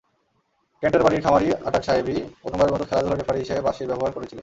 [0.83, 4.39] ক্যান্টারবারির খামারি আটাক সাহেবই প্রথমবারের মতো খেলাধুলার রেফারি হিসেবে বাঁশির ব্যবহার করেছিলেন।